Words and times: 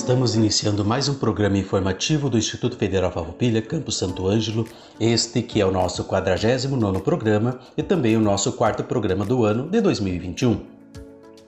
Estamos 0.00 0.34
iniciando 0.34 0.82
mais 0.82 1.10
um 1.10 1.14
programa 1.14 1.58
informativo 1.58 2.30
do 2.30 2.38
Instituto 2.38 2.74
Federal 2.74 3.12
Farroupilha, 3.12 3.60
Campo 3.60 3.92
Santo 3.92 4.26
Ângelo, 4.26 4.66
este 4.98 5.42
que 5.42 5.60
é 5.60 5.66
o 5.66 5.70
nosso 5.70 6.04
49º 6.04 7.02
programa 7.02 7.60
e 7.76 7.82
também 7.82 8.16
o 8.16 8.20
nosso 8.20 8.54
quarto 8.54 8.82
programa 8.82 9.26
do 9.26 9.44
ano 9.44 9.68
de 9.68 9.78
2021. 9.78 10.62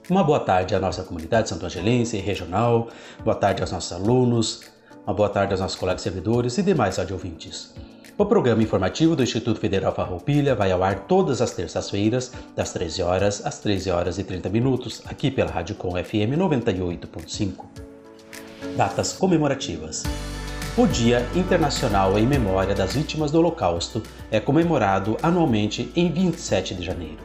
Uma 0.07 0.23
boa 0.23 0.39
tarde 0.39 0.75
à 0.75 0.79
nossa 0.79 1.03
comunidade 1.03 1.49
santo-angelense 1.49 2.15
e 2.15 2.21
regional, 2.21 2.89
boa 3.23 3.35
tarde 3.35 3.61
aos 3.61 3.71
nossos 3.71 3.91
alunos, 3.91 4.61
uma 5.05 5.15
boa 5.15 5.29
tarde 5.29 5.53
aos 5.53 5.59
nossos 5.59 5.77
colegas 5.77 6.03
servidores 6.03 6.55
e 6.59 6.61
demais 6.61 6.99
audiouvintes. 6.99 7.73
O 8.19 8.25
programa 8.25 8.61
informativo 8.61 9.15
do 9.15 9.23
Instituto 9.23 9.59
Federal 9.59 9.95
Farroupilha 9.95 10.53
vai 10.53 10.71
ao 10.71 10.83
ar 10.83 11.07
todas 11.07 11.41
as 11.41 11.51
terças-feiras, 11.53 12.31
das 12.55 12.71
13 12.71 13.01
horas 13.01 13.43
às 13.43 13.57
13 13.57 13.89
horas 13.89 14.19
e 14.19 14.23
30 14.23 14.47
minutos, 14.49 15.01
aqui 15.05 15.31
pela 15.31 15.49
Rádio 15.49 15.73
Com 15.73 15.91
FM 15.91 16.37
98.5. 16.37 17.92
Datas 18.75 19.13
comemorativas. 19.13 20.01
O 20.75 20.87
Dia 20.87 21.23
Internacional 21.35 22.17
em 22.17 22.25
Memória 22.25 22.73
das 22.73 22.95
Vítimas 22.95 23.29
do 23.29 23.37
Holocausto 23.37 24.01
é 24.31 24.39
comemorado 24.39 25.15
anualmente 25.21 25.91
em 25.95 26.11
27 26.11 26.73
de 26.73 26.83
janeiro. 26.83 27.19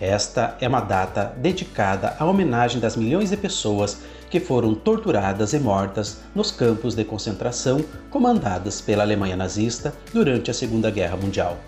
Esta 0.00 0.56
é 0.62 0.66
uma 0.66 0.80
data 0.80 1.34
dedicada 1.36 2.16
à 2.18 2.24
homenagem 2.24 2.80
das 2.80 2.96
milhões 2.96 3.28
de 3.28 3.36
pessoas 3.36 4.00
que 4.30 4.40
foram 4.40 4.74
torturadas 4.74 5.52
e 5.52 5.58
mortas 5.58 6.22
nos 6.34 6.50
campos 6.50 6.94
de 6.94 7.04
concentração 7.04 7.84
comandados 8.08 8.80
pela 8.80 9.02
Alemanha 9.02 9.36
nazista 9.36 9.92
durante 10.10 10.50
a 10.50 10.54
Segunda 10.54 10.90
Guerra 10.90 11.18
Mundial. 11.18 11.58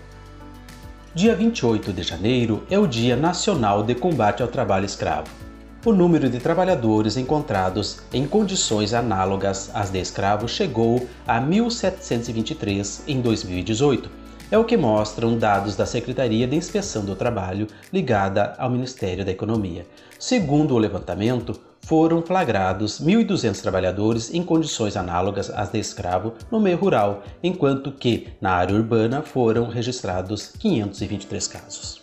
Dia 1.13 1.35
28 1.35 1.93
de 1.93 2.01
janeiro 2.01 2.63
é 2.71 2.79
o 2.79 2.87
Dia 2.87 3.15
Nacional 3.15 3.83
de 3.83 3.93
Combate 3.93 4.41
ao 4.41 4.47
Trabalho 4.47 4.85
Escravo 4.85 5.46
o 5.87 5.93
número 5.93 6.29
de 6.29 6.37
trabalhadores 6.37 7.15
encontrados 7.15 7.99
em 8.11 8.27
condições 8.27 8.93
análogas 8.93 9.71
às 9.73 9.89
de 9.89 9.97
escravos 9.97 10.51
chegou 10.51 11.07
a 11.25 11.39
1.723 11.39 13.03
em 13.07 13.21
2018. 13.21 14.09
É 14.51 14.57
o 14.57 14.65
que 14.65 14.75
mostram 14.75 15.37
dados 15.37 15.77
da 15.77 15.85
Secretaria 15.85 16.45
de 16.45 16.57
Inspeção 16.57 17.05
do 17.05 17.15
Trabalho 17.15 17.67
ligada 17.93 18.53
ao 18.57 18.69
Ministério 18.69 19.23
da 19.23 19.31
Economia. 19.31 19.87
Segundo 20.19 20.75
o 20.75 20.77
levantamento, 20.77 21.57
foram 21.79 22.21
flagrados 22.21 22.99
1.200 22.99 23.61
trabalhadores 23.61 24.33
em 24.33 24.43
condições 24.43 24.97
análogas 24.97 25.49
às 25.49 25.71
de 25.71 25.79
escravo 25.79 26.33
no 26.51 26.59
meio 26.59 26.75
rural, 26.75 27.23
enquanto 27.41 27.93
que 27.93 28.27
na 28.41 28.51
área 28.51 28.75
urbana 28.75 29.21
foram 29.21 29.69
registrados 29.69 30.47
523 30.59 31.47
casos. 31.47 32.01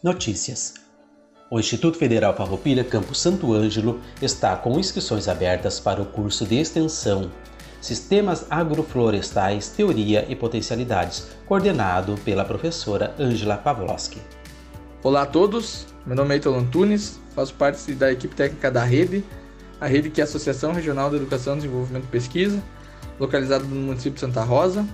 Notícias 0.00 0.87
o 1.50 1.58
Instituto 1.58 1.96
Federal 1.96 2.36
Farroupilha 2.36 2.84
Campo 2.84 3.14
Santo 3.14 3.54
Ângelo 3.54 4.00
está 4.20 4.54
com 4.54 4.78
inscrições 4.78 5.28
abertas 5.28 5.80
para 5.80 6.02
o 6.02 6.06
curso 6.06 6.44
de 6.44 6.56
extensão 6.56 7.30
Sistemas 7.80 8.44
Agroflorestais, 8.50 9.68
Teoria 9.68 10.26
e 10.28 10.34
Potencialidades, 10.36 11.28
coordenado 11.46 12.16
pela 12.24 12.44
professora 12.44 13.14
Angela 13.18 13.56
Pavlovski. 13.56 14.20
Olá 15.02 15.22
a 15.22 15.26
todos, 15.26 15.86
meu 16.04 16.16
nome 16.16 16.34
é 16.34 16.38
Ítalo 16.38 16.56
Antunes, 16.56 17.20
faço 17.34 17.54
parte 17.54 17.94
da 17.94 18.12
equipe 18.12 18.34
técnica 18.34 18.70
da 18.70 18.82
Rede, 18.82 19.24
a 19.80 19.86
Rede 19.86 20.10
que 20.10 20.20
é 20.20 20.24
a 20.24 20.26
Associação 20.26 20.72
Regional 20.72 21.08
de 21.08 21.16
Educação, 21.16 21.56
Desenvolvimento 21.56 22.04
e 22.04 22.08
Pesquisa, 22.08 22.60
localizada 23.18 23.64
no 23.64 23.74
município 23.76 24.14
de 24.14 24.20
Santa 24.20 24.42
Rosa, 24.42 24.84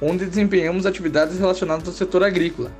onde 0.00 0.24
desempenhamos 0.24 0.86
atividades 0.86 1.38
relacionadas 1.38 1.86
ao 1.88 1.92
setor 1.92 2.22
agrícola, 2.22 2.70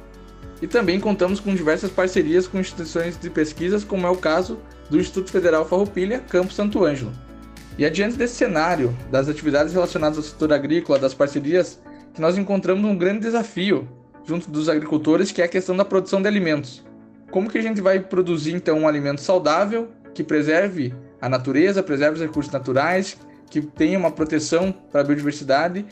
e 0.60 0.66
também 0.66 0.98
contamos 0.98 1.40
com 1.40 1.54
diversas 1.54 1.90
parcerias 1.90 2.46
com 2.46 2.58
instituições 2.58 3.18
de 3.18 3.30
pesquisas, 3.30 3.84
como 3.84 4.06
é 4.06 4.10
o 4.10 4.16
caso 4.16 4.58
do 4.90 4.98
Instituto 4.98 5.30
Federal 5.30 5.66
Farroupilha, 5.66 6.20
Campo 6.20 6.52
Santo 6.52 6.84
Ângelo. 6.84 7.12
E 7.76 7.84
adiante 7.84 8.16
desse 8.16 8.34
cenário 8.34 8.96
das 9.10 9.28
atividades 9.28 9.72
relacionadas 9.72 10.18
ao 10.18 10.24
setor 10.24 10.52
agrícola, 10.52 10.98
das 10.98 11.14
parcerias, 11.14 11.80
que 12.12 12.20
nós 12.20 12.36
encontramos 12.36 12.84
um 12.84 12.96
grande 12.96 13.20
desafio 13.20 13.88
junto 14.26 14.50
dos 14.50 14.68
agricultores, 14.68 15.30
que 15.30 15.40
é 15.40 15.44
a 15.44 15.48
questão 15.48 15.76
da 15.76 15.84
produção 15.84 16.20
de 16.20 16.26
alimentos. 16.26 16.84
Como 17.30 17.48
que 17.48 17.58
a 17.58 17.62
gente 17.62 17.80
vai 17.80 18.00
produzir 18.00 18.54
então 18.54 18.80
um 18.80 18.88
alimento 18.88 19.20
saudável, 19.20 19.88
que 20.12 20.24
preserve 20.24 20.92
a 21.20 21.28
natureza, 21.28 21.82
preserve 21.82 22.16
os 22.16 22.20
recursos 22.22 22.52
naturais, 22.52 23.16
que 23.48 23.60
tenha 23.60 23.98
uma 23.98 24.10
proteção 24.10 24.72
para 24.72 25.02
a 25.02 25.04
biodiversidade 25.04 25.86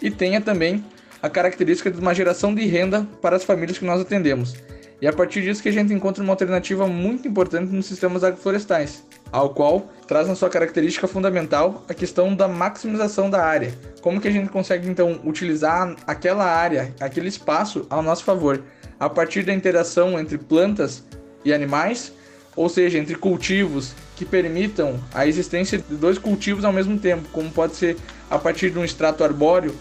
e 0.00 0.10
tenha 0.10 0.40
também 0.40 0.84
a 1.22 1.30
característica 1.30 1.90
de 1.90 2.00
uma 2.00 2.12
geração 2.12 2.52
de 2.52 2.66
renda 2.66 3.06
para 3.22 3.36
as 3.36 3.44
famílias 3.44 3.78
que 3.78 3.84
nós 3.84 4.00
atendemos. 4.00 4.56
E 5.00 5.06
a 5.06 5.12
partir 5.12 5.42
disso 5.42 5.62
que 5.62 5.68
a 5.68 5.72
gente 5.72 5.92
encontra 5.92 6.22
uma 6.22 6.32
alternativa 6.32 6.86
muito 6.86 7.26
importante 7.26 7.72
nos 7.72 7.86
sistemas 7.86 8.22
agroflorestais, 8.22 9.04
ao 9.32 9.50
qual 9.50 9.90
traz 10.06 10.28
na 10.28 10.34
sua 10.34 10.48
característica 10.48 11.08
fundamental 11.08 11.84
a 11.88 11.94
questão 11.94 12.34
da 12.34 12.46
maximização 12.46 13.30
da 13.30 13.44
área. 13.44 13.72
Como 14.00 14.20
que 14.20 14.28
a 14.28 14.30
gente 14.30 14.48
consegue 14.50 14.88
então 14.88 15.20
utilizar 15.24 15.96
aquela 16.06 16.44
área, 16.44 16.94
aquele 17.00 17.28
espaço 17.28 17.86
ao 17.90 18.02
nosso 18.02 18.22
favor, 18.22 18.62
a 18.98 19.08
partir 19.08 19.42
da 19.44 19.52
interação 19.52 20.18
entre 20.20 20.38
plantas 20.38 21.04
e 21.44 21.52
animais, 21.52 22.12
ou 22.54 22.68
seja, 22.68 22.98
entre 22.98 23.16
cultivos 23.16 23.94
que 24.14 24.24
permitam 24.24 25.00
a 25.12 25.26
existência 25.26 25.78
de 25.78 25.96
dois 25.96 26.18
cultivos 26.18 26.64
ao 26.64 26.72
mesmo 26.72 26.98
tempo, 26.98 27.28
como 27.32 27.50
pode 27.50 27.74
ser 27.74 27.96
a 28.30 28.38
partir 28.38 28.70
de 28.70 28.78
um 28.78 28.84
extrato 28.84 29.24
arbóreo 29.24 29.74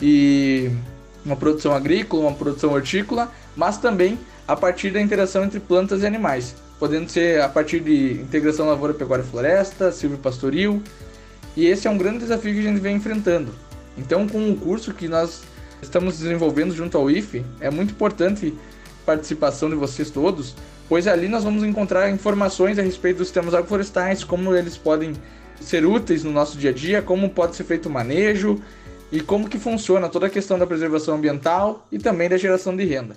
e 0.00 0.70
uma 1.24 1.36
produção 1.36 1.72
agrícola, 1.72 2.28
uma 2.28 2.34
produção 2.34 2.72
hortícola, 2.72 3.32
mas 3.56 3.78
também 3.78 4.18
a 4.46 4.54
partir 4.54 4.90
da 4.90 5.00
interação 5.00 5.44
entre 5.44 5.58
plantas 5.58 6.02
e 6.02 6.06
animais, 6.06 6.54
podendo 6.78 7.10
ser 7.10 7.40
a 7.40 7.48
partir 7.48 7.80
de 7.80 8.12
integração 8.12 8.66
lavoura, 8.66 8.94
pecuária 8.94 9.24
e 9.24 9.26
floresta, 9.26 9.90
silvopastoril. 9.90 10.82
E 11.56 11.66
esse 11.66 11.88
é 11.88 11.90
um 11.90 11.98
grande 11.98 12.18
desafio 12.18 12.52
que 12.52 12.60
a 12.60 12.62
gente 12.70 12.80
vem 12.80 12.96
enfrentando. 12.96 13.52
Então, 13.98 14.28
com 14.28 14.50
o 14.50 14.56
curso 14.56 14.92
que 14.92 15.08
nós 15.08 15.42
estamos 15.82 16.18
desenvolvendo 16.18 16.74
junto 16.74 16.96
ao 16.96 17.10
IFE, 17.10 17.44
é 17.60 17.70
muito 17.70 17.92
importante 17.92 18.54
a 19.02 19.06
participação 19.06 19.68
de 19.70 19.74
vocês 19.74 20.10
todos, 20.10 20.54
pois 20.88 21.06
ali 21.06 21.28
nós 21.28 21.44
vamos 21.44 21.64
encontrar 21.64 22.10
informações 22.10 22.78
a 22.78 22.82
respeito 22.82 23.18
dos 23.18 23.28
sistemas 23.28 23.54
agroflorestais, 23.54 24.22
como 24.22 24.54
eles 24.54 24.76
podem 24.76 25.14
ser 25.60 25.86
úteis 25.86 26.22
no 26.22 26.30
nosso 26.30 26.58
dia 26.58 26.70
a 26.70 26.72
dia, 26.72 27.00
como 27.00 27.30
pode 27.30 27.56
ser 27.56 27.64
feito 27.64 27.88
o 27.88 27.90
manejo 27.90 28.60
e 29.10 29.20
como 29.20 29.48
que 29.48 29.58
funciona 29.58 30.08
toda 30.08 30.26
a 30.26 30.30
questão 30.30 30.58
da 30.58 30.66
preservação 30.66 31.14
ambiental 31.14 31.86
e 31.90 31.98
também 31.98 32.28
da 32.28 32.36
geração 32.36 32.76
de 32.76 32.84
renda. 32.84 33.16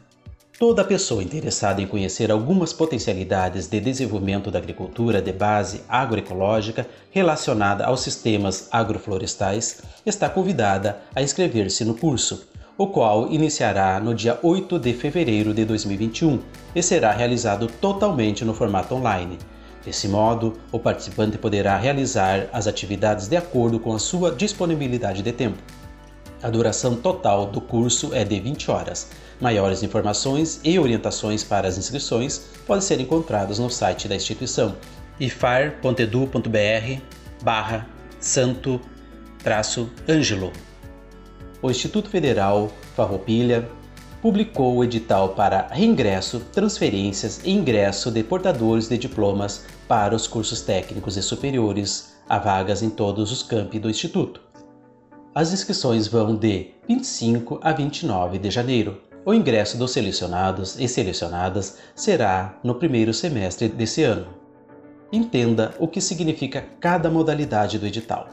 Toda 0.59 0.83
pessoa 0.83 1.23
interessada 1.23 1.81
em 1.81 1.87
conhecer 1.87 2.29
algumas 2.29 2.73
potencialidades 2.73 3.67
de 3.67 3.79
desenvolvimento 3.79 4.51
da 4.51 4.59
agricultura 4.59 5.21
de 5.21 5.31
base 5.31 5.83
agroecológica 5.87 6.85
relacionada 7.11 7.85
aos 7.85 8.01
sistemas 8.01 8.67
agroflorestais 8.69 9.81
está 10.05 10.27
convidada 10.29 11.01
a 11.15 11.21
inscrever-se 11.21 11.85
no 11.85 11.93
curso, 11.93 12.45
o 12.77 12.87
qual 12.87 13.31
iniciará 13.31 14.01
no 14.01 14.13
dia 14.13 14.37
8 14.43 14.77
de 14.79 14.93
fevereiro 14.93 15.53
de 15.53 15.63
2021 15.63 16.39
e 16.75 16.83
será 16.83 17.13
realizado 17.13 17.67
totalmente 17.79 18.43
no 18.43 18.53
formato 18.53 18.95
online. 18.95 19.37
Desse 19.83 20.07
modo, 20.07 20.59
o 20.71 20.79
participante 20.79 21.37
poderá 21.37 21.77
realizar 21.77 22.47
as 22.51 22.67
atividades 22.67 23.27
de 23.27 23.37
acordo 23.37 23.79
com 23.79 23.93
a 23.93 23.99
sua 23.99 24.31
disponibilidade 24.31 25.21
de 25.21 25.31
tempo. 25.31 25.57
A 26.41 26.49
duração 26.49 26.95
total 26.95 27.47
do 27.47 27.59
curso 27.59 28.13
é 28.13 28.23
de 28.23 28.39
20 28.39 28.71
horas. 28.71 29.09
Maiores 29.41 29.83
informações 29.83 30.59
e 30.63 30.77
orientações 30.77 31.43
para 31.43 31.67
as 31.67 31.77
inscrições 31.77 32.49
podem 32.65 32.81
ser 32.81 32.99
encontradas 32.99 33.59
no 33.59 33.69
site 33.69 34.07
da 34.07 34.15
instituição 34.15 34.75
ifar.edu.br 35.19 37.01
barra 37.43 37.87
santo 38.19 38.79
ângelo. 40.07 40.51
O 41.61 41.69
Instituto 41.69 42.09
Federal 42.09 42.71
Farroupilha 42.95 43.69
publicou 44.21 44.77
o 44.77 44.83
edital 44.83 45.29
para 45.29 45.67
reingresso, 45.71 46.39
transferências 46.51 47.39
e 47.43 47.51
ingresso 47.51 48.11
de 48.11 48.23
portadores 48.23 48.87
de 48.87 48.97
diplomas 48.97 49.65
para 49.87 50.15
os 50.15 50.27
cursos 50.27 50.61
técnicos 50.61 51.15
e 51.17 51.21
superiores 51.21 52.15
a 52.27 52.37
vagas 52.37 52.83
em 52.83 52.89
todos 52.89 53.31
os 53.31 53.41
campi 53.41 53.79
do 53.79 53.89
Instituto. 53.89 54.41
As 55.33 55.53
inscrições 55.53 56.07
vão 56.07 56.35
de 56.35 56.71
25 56.87 57.59
a 57.63 57.71
29 57.71 58.37
de 58.37 58.51
janeiro. 58.51 59.01
O 59.25 59.33
ingresso 59.33 59.77
dos 59.77 59.91
selecionados 59.91 60.79
e 60.79 60.87
selecionadas 60.87 61.77
será 61.95 62.59
no 62.63 62.75
primeiro 62.75 63.13
semestre 63.13 63.67
desse 63.67 64.03
ano. 64.03 64.27
Entenda 65.11 65.73
o 65.79 65.87
que 65.87 66.01
significa 66.01 66.65
cada 66.79 67.09
modalidade 67.09 67.79
do 67.79 67.85
edital. 67.85 68.29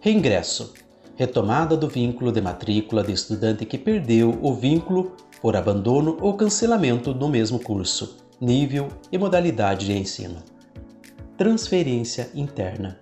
Reingresso 0.00 0.74
retomada 1.16 1.76
do 1.76 1.88
vínculo 1.88 2.30
de 2.30 2.40
matrícula 2.40 3.02
de 3.02 3.12
estudante 3.12 3.64
que 3.64 3.78
perdeu 3.78 4.38
o 4.42 4.54
vínculo 4.54 5.16
por 5.40 5.56
abandono 5.56 6.18
ou 6.20 6.34
cancelamento 6.34 7.12
do 7.12 7.28
mesmo 7.28 7.58
curso, 7.58 8.18
nível 8.40 8.88
e 9.10 9.16
modalidade 9.16 9.86
de 9.86 9.96
ensino. 9.96 10.36
Transferência 11.36 12.30
interna. 12.34 13.00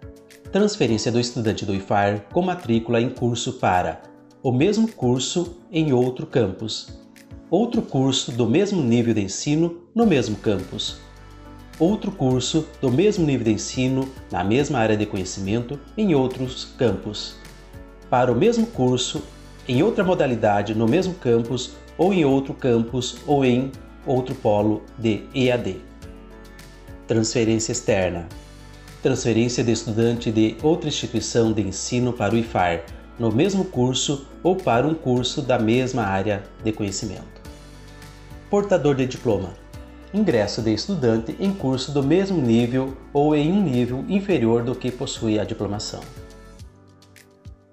Transferência 0.52 1.10
do 1.10 1.18
estudante 1.18 1.66
do 1.66 1.74
IFAR 1.74 2.26
com 2.32 2.40
matrícula 2.40 3.00
em 3.00 3.10
curso 3.10 3.54
para 3.54 4.02
o 4.42 4.52
mesmo 4.52 4.86
curso 4.86 5.58
em 5.72 5.92
outro 5.92 6.26
campus, 6.26 6.96
outro 7.50 7.82
curso 7.82 8.30
do 8.30 8.46
mesmo 8.48 8.80
nível 8.80 9.14
de 9.14 9.22
ensino 9.22 9.82
no 9.92 10.06
mesmo 10.06 10.36
campus, 10.36 10.98
outro 11.78 12.12
curso 12.12 12.68
do 12.80 12.90
mesmo 12.90 13.26
nível 13.26 13.44
de 13.44 13.52
ensino 13.52 14.08
na 14.30 14.44
mesma 14.44 14.78
área 14.78 14.96
de 14.96 15.06
conhecimento 15.06 15.80
em 15.96 16.14
outros 16.14 16.66
campus 16.78 17.42
para 18.10 18.32
o 18.32 18.34
mesmo 18.34 18.66
curso 18.66 19.22
em 19.66 19.82
outra 19.82 20.04
modalidade 20.04 20.74
no 20.74 20.86
mesmo 20.86 21.14
campus 21.14 21.72
ou 21.96 22.12
em 22.12 22.24
outro 22.24 22.52
campus 22.54 23.16
ou 23.26 23.44
em 23.44 23.70
outro 24.06 24.34
polo 24.34 24.82
de 24.98 25.22
EAD. 25.34 25.80
Transferência 27.06 27.72
externa. 27.72 28.26
Transferência 29.02 29.62
de 29.62 29.72
estudante 29.72 30.30
de 30.30 30.56
outra 30.62 30.88
instituição 30.88 31.52
de 31.52 31.62
ensino 31.62 32.12
para 32.12 32.34
o 32.34 32.38
IFAR, 32.38 32.84
no 33.18 33.30
mesmo 33.30 33.64
curso 33.64 34.26
ou 34.42 34.56
para 34.56 34.86
um 34.86 34.94
curso 34.94 35.42
da 35.42 35.58
mesma 35.58 36.02
área 36.02 36.42
de 36.62 36.72
conhecimento. 36.72 37.42
Portador 38.48 38.94
de 38.94 39.06
diploma. 39.06 39.50
Ingresso 40.12 40.62
de 40.62 40.72
estudante 40.72 41.36
em 41.40 41.52
curso 41.52 41.92
do 41.92 42.02
mesmo 42.02 42.40
nível 42.40 42.96
ou 43.12 43.34
em 43.34 43.52
um 43.52 43.62
nível 43.62 44.04
inferior 44.08 44.62
do 44.62 44.74
que 44.74 44.90
possui 44.90 45.38
a 45.38 45.44
diplomação 45.44 46.00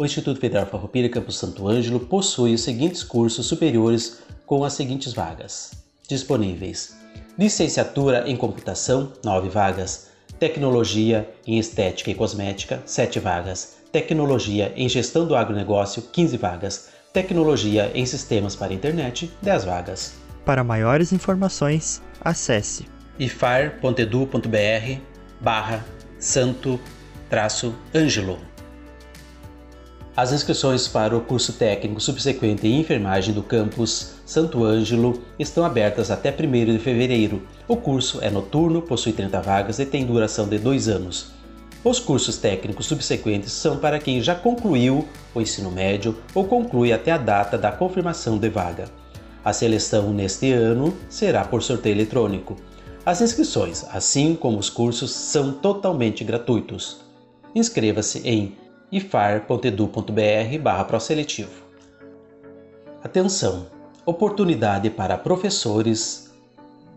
o 0.02 0.06
Instituto 0.06 0.40
Federal 0.40 0.66
Farroupilha 0.66 1.08
Campus 1.10 1.38
Santo 1.38 1.68
Ângelo 1.68 2.00
possui 2.00 2.56
os 2.56 2.62
seguintes 2.62 3.04
cursos 3.04 3.46
superiores 3.46 4.18
com 4.48 4.64
as 4.64 4.74
seguintes 4.74 5.14
vagas 5.14 5.72
disponíveis: 6.08 6.98
Licenciatura 7.38 8.28
em 8.28 8.36
Computação, 8.36 9.14
9 9.24 9.50
vagas; 9.50 10.10
Tecnologia 10.40 11.30
em 11.46 11.60
Estética 11.60 12.10
e 12.10 12.16
Cosmética, 12.16 12.82
7 12.84 13.20
vagas; 13.20 13.78
Tecnologia 13.92 14.74
em 14.76 14.90
Gestão 14.90 15.28
do 15.28 15.36
Agronegócio, 15.36 16.02
15 16.02 16.36
vagas; 16.36 16.90
Tecnologia 17.14 17.92
em 17.94 18.04
Sistemas 18.04 18.56
para 18.56 18.74
Internet, 18.74 19.32
10 19.44 19.66
vagas. 19.66 20.14
Para 20.44 20.64
maiores 20.64 21.14
informações, 21.14 22.02
acesse 22.20 22.88
ifar.edu.br 23.20 25.00
barra 25.40 25.86
santo 26.18 26.80
traço 27.30 27.76
ângelo. 27.94 28.51
As 30.16 30.34
inscrições 30.34 30.90
para 30.90 31.16
o 31.16 31.22
curso 31.22 31.54
técnico 31.54 32.02
subsequente 32.02 32.68
em 32.68 32.82
enfermagem 32.82 33.34
do 33.34 33.42
campus 33.42 34.16
Santo 34.26 34.66
Ângelo 34.66 35.22
estão 35.40 35.64
abertas 35.64 36.12
até 36.12 36.30
1 36.30 36.74
de 36.74 36.80
fevereiro. 36.80 37.44
O 37.66 37.78
curso 37.78 38.20
é 38.22 38.30
noturno, 38.30 38.82
possui 38.82 39.14
30 39.14 39.42
vagas 39.42 39.80
e 39.80 39.86
tem 39.86 40.06
duração 40.06 40.50
de 40.50 40.58
dois 40.58 40.90
anos. 40.90 41.32
Os 41.82 41.98
cursos 41.98 42.36
técnicos 42.36 42.88
subsequentes 42.88 43.54
são 43.54 43.78
para 43.78 44.00
quem 44.00 44.22
já 44.22 44.36
concluiu 44.36 45.08
o 45.34 45.40
ensino 45.40 45.72
médio 45.72 46.18
ou 46.36 46.44
conclui 46.44 46.92
até 46.92 47.12
a 47.12 47.18
data 47.18 47.58
da 47.58 47.72
confirmação 47.72 48.38
de 48.38 48.50
vaga. 48.50 48.90
A 49.46 49.54
seleção 49.54 50.14
neste 50.14 50.52
ano 50.52 50.94
será 51.10 51.46
por 51.46 51.64
sorteio 51.64 51.96
eletrônico. 51.96 52.58
As 53.06 53.22
inscrições, 53.22 53.86
assim 53.90 54.36
como 54.36 54.60
os 54.60 54.70
cursos, 54.70 55.10
são 55.10 55.54
totalmente 55.54 56.24
gratuitos. 56.26 56.98
Inscreva-se 57.56 58.20
em 58.28 58.56
ifar.edu.br 58.92 60.60
barra 60.62 60.84
proseletivo. 60.84 61.64
Atenção! 63.04 63.68
Oportunidade 64.06 64.90
para 64.90 65.18
professores. 65.18 66.32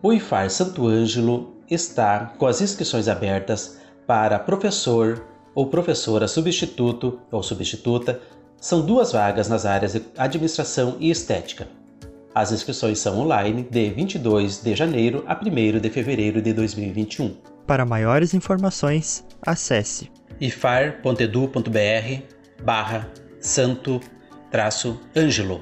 O 0.02 0.12
IFAR 0.12 0.50
Santo 0.50 0.86
Ângelo 0.86 1.54
está 1.70 2.34
com 2.38 2.46
as 2.46 2.60
inscrições 2.60 3.08
abertas 3.08 3.78
para 4.06 4.38
professor 4.38 5.24
ou 5.54 5.66
professora 5.68 6.26
substituto 6.26 7.20
ou 7.30 7.42
substituta. 7.42 8.20
São 8.56 8.84
duas 8.84 9.12
vagas 9.12 9.48
nas 9.48 9.64
áreas 9.64 9.92
de 9.92 10.02
administração 10.16 10.96
e 10.98 11.10
estética. 11.10 11.68
As 12.34 12.50
inscrições 12.50 12.98
são 12.98 13.20
online 13.20 13.62
de 13.70 13.90
22 13.90 14.62
de 14.62 14.74
janeiro 14.74 15.22
a 15.26 15.34
1 15.34 15.78
de 15.78 15.90
fevereiro 15.90 16.42
de 16.42 16.52
2021. 16.52 17.36
Para 17.66 17.86
maiores 17.86 18.34
informações, 18.34 19.24
acesse 19.40 20.10
ifar.edu.br 20.40 22.22
barra 22.62 23.08
santo 23.40 24.00
traço 24.50 25.00
Ângelo. 25.16 25.60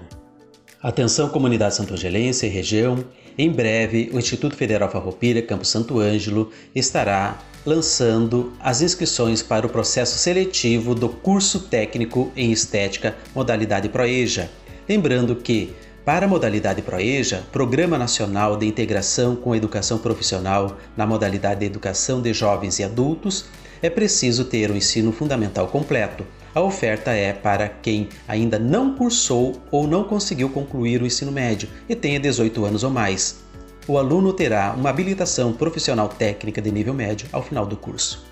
Atenção 0.82 1.28
comunidade 1.28 1.76
santo-angelense 1.76 2.46
e 2.46 2.48
região, 2.48 3.04
em 3.38 3.50
breve 3.50 4.10
o 4.12 4.18
Instituto 4.18 4.56
Federal 4.56 4.90
Farroupilha 4.90 5.42
Campo 5.42 5.64
Santo 5.64 5.98
Ângelo 5.98 6.50
estará 6.74 7.38
lançando 7.64 8.52
as 8.60 8.82
inscrições 8.82 9.42
para 9.42 9.66
o 9.66 9.70
processo 9.70 10.18
seletivo 10.18 10.94
do 10.94 11.08
curso 11.08 11.60
técnico 11.60 12.32
em 12.36 12.50
estética 12.50 13.16
modalidade 13.34 13.88
Proeja. 13.88 14.50
Lembrando 14.88 15.36
que 15.36 15.74
para 16.04 16.26
a 16.26 16.28
modalidade 16.28 16.82
ProEja, 16.82 17.44
Programa 17.52 17.96
Nacional 17.96 18.56
de 18.56 18.66
Integração 18.66 19.36
com 19.36 19.52
a 19.52 19.56
Educação 19.56 19.98
Profissional 19.98 20.76
na 20.96 21.06
modalidade 21.06 21.60
de 21.60 21.66
Educação 21.66 22.20
de 22.20 22.34
Jovens 22.34 22.80
e 22.80 22.82
Adultos, 22.82 23.44
é 23.82 23.90
preciso 23.90 24.44
ter 24.44 24.70
o 24.70 24.76
ensino 24.76 25.12
fundamental 25.12 25.66
completo. 25.66 26.24
A 26.54 26.60
oferta 26.60 27.10
é 27.10 27.32
para 27.32 27.68
quem 27.68 28.08
ainda 28.28 28.58
não 28.58 28.94
cursou 28.94 29.60
ou 29.70 29.86
não 29.86 30.04
conseguiu 30.04 30.48
concluir 30.48 31.02
o 31.02 31.06
ensino 31.06 31.32
médio 31.32 31.68
e 31.88 31.96
tenha 31.96 32.20
18 32.20 32.64
anos 32.64 32.84
ou 32.84 32.90
mais. 32.90 33.42
O 33.88 33.98
aluno 33.98 34.32
terá 34.32 34.72
uma 34.72 34.90
habilitação 34.90 35.52
profissional 35.52 36.08
técnica 36.08 36.62
de 36.62 36.70
nível 36.70 36.94
médio 36.94 37.28
ao 37.32 37.42
final 37.42 37.66
do 37.66 37.76
curso. 37.76 38.24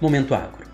Momento 0.00 0.34
Agro. 0.34 0.66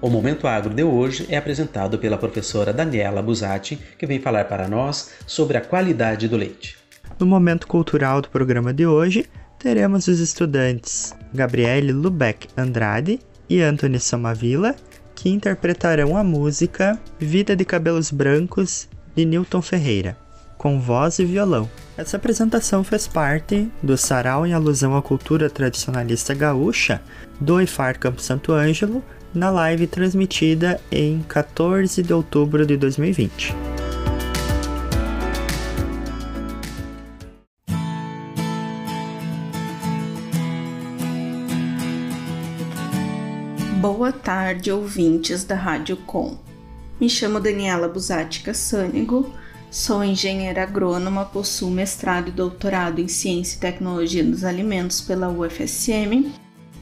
O 0.00 0.08
Momento 0.08 0.46
Agro 0.46 0.72
de 0.72 0.82
hoje 0.82 1.26
é 1.28 1.36
apresentado 1.36 1.98
pela 1.98 2.16
professora 2.16 2.72
Daniela 2.72 3.20
Busatti, 3.20 3.78
que 3.98 4.06
vem 4.06 4.18
falar 4.18 4.46
para 4.46 4.66
nós 4.66 5.10
sobre 5.26 5.58
a 5.58 5.60
qualidade 5.60 6.26
do 6.26 6.38
leite. 6.38 6.78
No 7.18 7.26
momento 7.26 7.66
cultural 7.66 8.22
do 8.22 8.30
programa 8.30 8.72
de 8.72 8.86
hoje, 8.86 9.26
teremos 9.60 10.08
os 10.08 10.18
estudantes 10.18 11.14
Gabriele 11.32 11.92
Lubeck 11.92 12.48
Andrade 12.56 13.20
e 13.48 13.60
Anthony 13.60 14.00
Somavila, 14.00 14.74
que 15.14 15.28
interpretarão 15.28 16.16
a 16.16 16.24
música 16.24 16.98
Vida 17.18 17.54
de 17.54 17.64
Cabelos 17.64 18.10
Brancos 18.10 18.88
de 19.14 19.24
Newton 19.26 19.60
Ferreira, 19.60 20.16
com 20.56 20.80
voz 20.80 21.18
e 21.18 21.26
violão. 21.26 21.68
Essa 21.96 22.16
apresentação 22.16 22.82
fez 22.82 23.06
parte 23.06 23.70
do 23.82 23.98
sarau 23.98 24.46
em 24.46 24.54
alusão 24.54 24.96
à 24.96 25.02
cultura 25.02 25.50
tradicionalista 25.50 26.32
gaúcha 26.32 27.02
do 27.38 27.60
IFAR 27.60 27.98
Campo 27.98 28.22
Santo 28.22 28.52
Ângelo, 28.52 29.04
na 29.34 29.50
live 29.50 29.86
transmitida 29.86 30.80
em 30.90 31.22
14 31.28 32.02
de 32.02 32.12
outubro 32.12 32.64
de 32.64 32.76
2020. 32.76 33.54
Tarde, 44.50 44.72
ouvintes 44.72 45.44
da 45.44 45.54
Rádio 45.54 45.96
Com. 45.96 46.36
Me 47.00 47.08
chamo 47.08 47.38
Daniela 47.38 47.86
Busatti 47.86 48.40
Cassânigo, 48.40 49.32
sou 49.70 50.02
engenheira 50.02 50.64
agrônoma, 50.64 51.24
possuo 51.24 51.70
mestrado 51.70 52.28
e 52.28 52.32
doutorado 52.32 53.00
em 53.00 53.06
Ciência 53.06 53.56
e 53.56 53.60
Tecnologia 53.60 54.24
dos 54.24 54.42
Alimentos 54.42 55.00
pela 55.00 55.28
UFSM. 55.28 56.32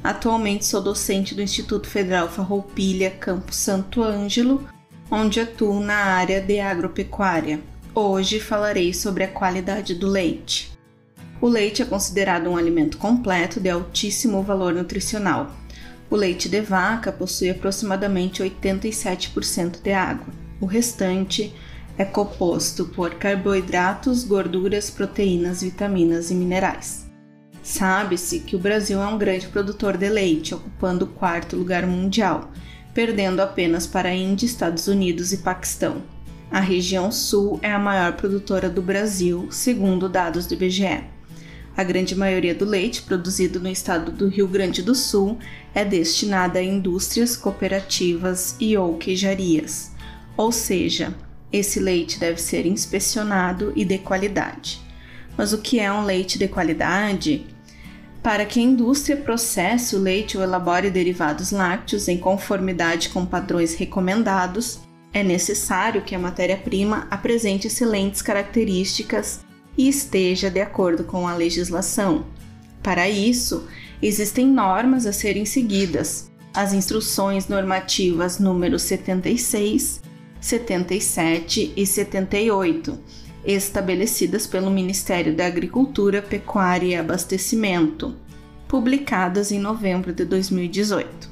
Atualmente 0.02 0.64
sou 0.64 0.80
docente 0.80 1.34
do 1.34 1.42
Instituto 1.42 1.88
Federal 1.88 2.30
Farroupilha, 2.30 3.10
Campo 3.10 3.54
Santo 3.54 4.02
Ângelo, 4.02 4.66
onde 5.10 5.38
atuo 5.38 5.78
na 5.78 5.96
área 5.96 6.40
de 6.40 6.60
agropecuária. 6.60 7.60
Hoje 7.94 8.40
falarei 8.40 8.94
sobre 8.94 9.24
a 9.24 9.28
qualidade 9.28 9.94
do 9.94 10.08
leite. 10.08 10.72
O 11.38 11.46
leite 11.46 11.82
é 11.82 11.84
considerado 11.84 12.48
um 12.48 12.56
alimento 12.56 12.96
completo 12.96 13.60
de 13.60 13.68
altíssimo 13.68 14.42
valor 14.42 14.72
nutricional 14.72 15.52
o 16.10 16.16
leite 16.16 16.48
de 16.48 16.60
vaca 16.60 17.12
possui 17.12 17.50
aproximadamente 17.50 18.42
87% 18.42 19.82
de 19.82 19.92
água. 19.92 20.26
O 20.60 20.66
restante 20.66 21.54
é 21.98 22.04
composto 22.04 22.86
por 22.86 23.14
carboidratos, 23.16 24.24
gorduras, 24.24 24.88
proteínas, 24.88 25.62
vitaminas 25.62 26.30
e 26.30 26.34
minerais. 26.34 27.06
Sabe-se 27.62 28.40
que 28.40 28.56
o 28.56 28.58
Brasil 28.58 29.02
é 29.02 29.06
um 29.06 29.18
grande 29.18 29.48
produtor 29.48 29.96
de 29.96 30.08
leite, 30.08 30.54
ocupando 30.54 31.04
o 31.04 31.08
quarto 31.08 31.56
lugar 31.56 31.86
mundial, 31.86 32.50
perdendo 32.94 33.40
apenas 33.40 33.86
para 33.86 34.08
a 34.08 34.14
Índia, 34.14 34.46
Estados 34.46 34.88
Unidos 34.88 35.32
e 35.32 35.38
Paquistão. 35.38 36.02
A 36.50 36.60
região 36.60 37.12
sul 37.12 37.60
é 37.62 37.70
a 37.70 37.78
maior 37.78 38.14
produtora 38.14 38.70
do 38.70 38.80
Brasil, 38.80 39.48
segundo 39.50 40.08
dados 40.08 40.46
do 40.46 40.54
IBGE. 40.54 41.17
A 41.78 41.84
grande 41.84 42.16
maioria 42.16 42.56
do 42.56 42.64
leite 42.64 43.02
produzido 43.02 43.60
no 43.60 43.68
estado 43.68 44.10
do 44.10 44.26
Rio 44.26 44.48
Grande 44.48 44.82
do 44.82 44.96
Sul 44.96 45.38
é 45.72 45.84
destinada 45.84 46.58
a 46.58 46.62
indústrias, 46.62 47.36
cooperativas 47.36 48.56
e 48.58 48.76
ou 48.76 48.96
queijarias, 48.96 49.92
ou 50.36 50.50
seja, 50.50 51.14
esse 51.52 51.78
leite 51.78 52.18
deve 52.18 52.42
ser 52.42 52.66
inspecionado 52.66 53.72
e 53.76 53.84
de 53.84 53.96
qualidade. 53.96 54.80
Mas 55.36 55.52
o 55.52 55.58
que 55.58 55.78
é 55.78 55.92
um 55.92 56.02
leite 56.02 56.36
de 56.36 56.48
qualidade? 56.48 57.46
Para 58.24 58.44
que 58.44 58.58
a 58.58 58.64
indústria 58.64 59.16
processe 59.16 59.94
o 59.94 60.00
leite 60.00 60.36
ou 60.36 60.42
elabore 60.42 60.90
derivados 60.90 61.52
lácteos 61.52 62.08
em 62.08 62.18
conformidade 62.18 63.10
com 63.10 63.24
padrões 63.24 63.76
recomendados, 63.76 64.80
é 65.12 65.22
necessário 65.22 66.02
que 66.02 66.16
a 66.16 66.18
matéria-prima 66.18 67.06
apresente 67.08 67.68
excelentes 67.68 68.20
características 68.20 69.46
e 69.78 69.88
esteja 69.88 70.50
de 70.50 70.60
acordo 70.60 71.04
com 71.04 71.28
a 71.28 71.34
legislação. 71.34 72.26
Para 72.82 73.08
isso, 73.08 73.68
existem 74.02 74.48
normas 74.48 75.06
a 75.06 75.12
serem 75.12 75.44
seguidas, 75.44 76.28
as 76.52 76.72
instruções 76.72 77.46
normativas 77.46 78.40
número 78.40 78.76
76, 78.76 80.02
77 80.40 81.72
e 81.76 81.86
78 81.86 82.98
estabelecidas 83.44 84.46
pelo 84.46 84.70
Ministério 84.70 85.34
da 85.34 85.46
Agricultura, 85.46 86.20
Pecuária 86.20 86.88
e 86.88 86.96
Abastecimento, 86.96 88.16
publicadas 88.66 89.52
em 89.52 89.60
novembro 89.60 90.12
de 90.12 90.24
2018. 90.24 91.30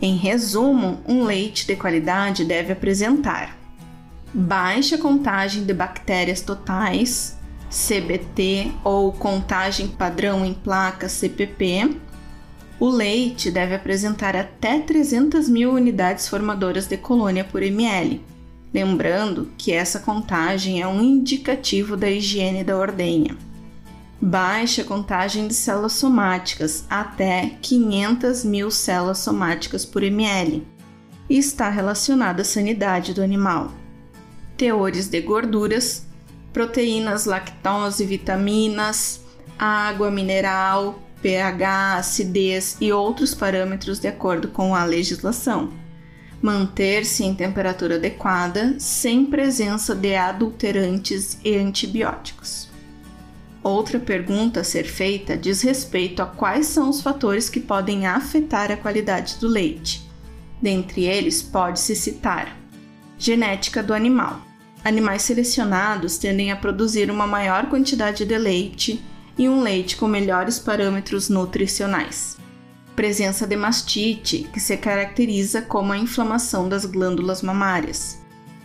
Em 0.00 0.16
resumo, 0.16 1.00
um 1.06 1.22
leite 1.22 1.64
de 1.64 1.76
qualidade 1.76 2.44
deve 2.44 2.72
apresentar 2.72 3.62
baixa 4.34 4.96
contagem 4.96 5.64
de 5.64 5.74
bactérias 5.74 6.40
totais, 6.40 7.36
CBT 7.72 8.70
ou 8.84 9.10
contagem 9.12 9.88
padrão 9.88 10.44
em 10.44 10.52
placa 10.52 11.08
CPP. 11.08 11.96
O 12.78 12.90
leite 12.90 13.50
deve 13.50 13.74
apresentar 13.74 14.36
até 14.36 14.78
300 14.78 15.48
mil 15.48 15.72
unidades 15.72 16.28
formadoras 16.28 16.86
de 16.86 16.98
colônia 16.98 17.44
por 17.44 17.62
ml, 17.62 18.20
lembrando 18.74 19.50
que 19.56 19.72
essa 19.72 20.00
contagem 20.00 20.82
é 20.82 20.86
um 20.86 21.02
indicativo 21.02 21.96
da 21.96 22.10
higiene 22.10 22.62
da 22.62 22.76
ordenha. 22.76 23.36
Baixa 24.20 24.84
contagem 24.84 25.48
de 25.48 25.54
células 25.54 25.94
somáticas, 25.94 26.84
até 26.90 27.56
500 27.62 28.44
mil 28.44 28.70
células 28.70 29.18
somáticas 29.18 29.86
por 29.86 30.02
ml, 30.02 30.66
está 31.28 31.70
relacionada 31.70 32.42
à 32.42 32.44
sanidade 32.44 33.14
do 33.14 33.22
animal. 33.22 33.72
Teores 34.56 35.08
de 35.08 35.20
gorduras, 35.20 36.06
proteínas, 36.52 37.24
lactose, 37.24 38.04
vitaminas, 38.04 39.20
água 39.58 40.10
mineral, 40.10 41.02
pH, 41.20 41.96
acidez 41.96 42.76
e 42.80 42.92
outros 42.92 43.34
parâmetros 43.34 43.98
de 43.98 44.08
acordo 44.08 44.48
com 44.48 44.74
a 44.74 44.84
legislação 44.84 45.82
manter-se 46.42 47.24
em 47.24 47.34
temperatura 47.34 47.94
adequada, 47.94 48.74
sem 48.78 49.24
presença 49.24 49.94
de 49.94 50.16
adulterantes 50.16 51.38
e 51.44 51.56
antibióticos. 51.56 52.68
Outra 53.62 54.00
pergunta 54.00 54.60
a 54.60 54.64
ser 54.64 54.82
feita 54.82 55.36
diz 55.36 55.62
respeito 55.62 56.20
a 56.20 56.26
quais 56.26 56.66
são 56.66 56.90
os 56.90 57.00
fatores 57.00 57.48
que 57.48 57.60
podem 57.60 58.06
afetar 58.06 58.72
a 58.72 58.76
qualidade 58.76 59.36
do 59.38 59.46
leite. 59.46 60.02
Dentre 60.60 61.04
eles, 61.04 61.40
pode-se 61.40 61.94
citar 61.94 62.58
genética 63.16 63.80
do 63.80 63.94
animal. 63.94 64.51
Animais 64.84 65.22
selecionados 65.22 66.18
tendem 66.18 66.50
a 66.50 66.56
produzir 66.56 67.10
uma 67.10 67.26
maior 67.26 67.68
quantidade 67.68 68.24
de 68.24 68.36
leite 68.36 69.02
e 69.38 69.48
um 69.48 69.62
leite 69.62 69.96
com 69.96 70.08
melhores 70.08 70.58
parâmetros 70.58 71.28
nutricionais 71.28 72.36
presença 72.94 73.46
de 73.46 73.56
mastite, 73.56 74.48
que 74.52 74.60
se 74.60 74.76
caracteriza 74.76 75.62
como 75.62 75.92
a 75.92 75.98
inflamação 75.98 76.68
das 76.68 76.84
glândulas 76.84 77.42
mamárias. 77.42 78.20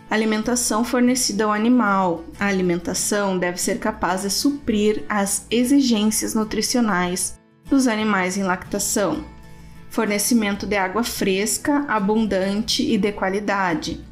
Alimentação 0.10 0.84
fornecida 0.84 1.46
ao 1.46 1.52
animal. 1.52 2.24
A 2.40 2.46
alimentação 2.46 3.38
deve 3.38 3.58
ser 3.60 3.80
capaz 3.80 4.22
de 4.22 4.30
suprir 4.30 5.04
as 5.10 5.46
exigências 5.50 6.34
nutricionais 6.34 7.38
dos 7.70 7.88
animais 7.88 8.38
em 8.38 8.44
lactação. 8.44 9.26
Fornecimento 9.90 10.66
de 10.66 10.78
água 10.78 11.04
fresca, 11.04 11.86
abundante 11.88 12.84
e 12.84 12.98
de 12.98 13.12
qualidade. 13.12 14.06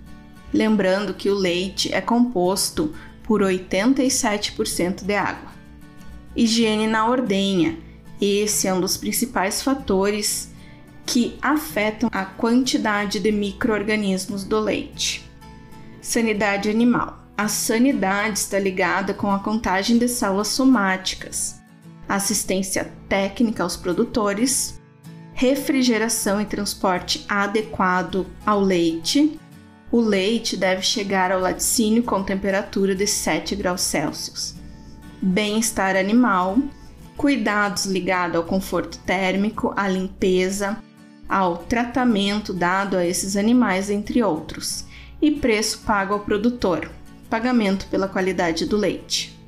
Lembrando 0.55 1.13
que 1.13 1.29
o 1.29 1.35
leite 1.35 1.93
é 1.93 1.99
composto 1.99 2.95
por 3.23 3.41
87% 3.41 5.03
de 5.03 5.15
água. 5.15 5.51
Higiene 6.33 6.87
na 6.87 7.07
ordenha 7.07 7.77
esse 8.21 8.67
é 8.67 8.73
um 8.73 8.79
dos 8.79 8.95
principais 8.95 9.61
fatores 9.61 10.53
que 11.05 11.37
afetam 11.41 12.09
a 12.11 12.23
quantidade 12.23 13.19
de 13.19 13.31
microorganismos 13.31 14.43
do 14.43 14.59
leite. 14.59 15.29
Sanidade 16.01 16.69
animal. 16.69 17.23
A 17.37 17.49
sanidade 17.49 18.39
está 18.39 18.57
ligada 18.57 19.13
com 19.13 19.29
a 19.29 19.39
contagem 19.39 19.97
de 19.97 20.07
células 20.07 20.47
somáticas, 20.47 21.59
assistência 22.07 22.89
técnica 23.09 23.61
aos 23.63 23.75
produtores, 23.75 24.79
refrigeração 25.33 26.39
e 26.39 26.45
transporte 26.45 27.25
adequado 27.27 28.25
ao 28.45 28.61
leite. 28.61 29.37
O 29.95 30.01
leite 30.01 30.57
deve 30.57 30.81
chegar 30.81 31.31
ao 31.31 31.39
laticínio 31.39 32.03
com 32.03 32.21
temperatura 32.21 32.93
de 32.93 33.07
7 33.07 33.55
graus 33.55 33.79
Celsius. 33.79 34.53
Bem-estar 35.21 35.95
animal 35.95 36.57
cuidados 37.15 37.85
ligados 37.85 38.35
ao 38.35 38.43
conforto 38.43 38.97
térmico, 39.05 39.73
à 39.73 39.87
limpeza, 39.87 40.75
ao 41.29 41.59
tratamento 41.59 42.51
dado 42.51 42.97
a 42.97 43.05
esses 43.05 43.37
animais, 43.37 43.89
entre 43.89 44.21
outros, 44.21 44.83
e 45.21 45.31
preço 45.31 45.79
pago 45.85 46.13
ao 46.13 46.19
produtor, 46.19 46.91
pagamento 47.29 47.87
pela 47.87 48.09
qualidade 48.09 48.65
do 48.65 48.75
leite. 48.75 49.39